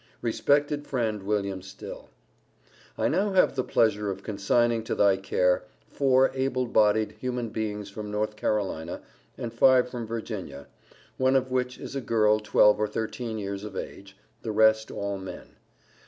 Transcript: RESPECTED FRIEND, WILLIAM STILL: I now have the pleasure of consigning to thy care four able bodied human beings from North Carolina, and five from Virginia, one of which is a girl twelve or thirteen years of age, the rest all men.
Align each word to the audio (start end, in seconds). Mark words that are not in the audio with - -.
RESPECTED 0.23 0.87
FRIEND, 0.87 1.21
WILLIAM 1.21 1.61
STILL: 1.61 2.09
I 2.97 3.07
now 3.07 3.33
have 3.33 3.55
the 3.55 3.63
pleasure 3.63 4.09
of 4.09 4.23
consigning 4.23 4.83
to 4.85 4.95
thy 4.95 5.15
care 5.15 5.63
four 5.85 6.31
able 6.33 6.65
bodied 6.65 7.11
human 7.19 7.49
beings 7.49 7.91
from 7.91 8.09
North 8.09 8.35
Carolina, 8.35 9.03
and 9.37 9.53
five 9.53 9.87
from 9.89 10.07
Virginia, 10.07 10.65
one 11.17 11.35
of 11.35 11.51
which 11.51 11.77
is 11.77 11.95
a 11.95 12.01
girl 12.01 12.39
twelve 12.39 12.79
or 12.79 12.87
thirteen 12.87 13.37
years 13.37 13.63
of 13.63 13.77
age, 13.77 14.17
the 14.41 14.51
rest 14.51 14.89
all 14.89 15.19
men. 15.19 15.49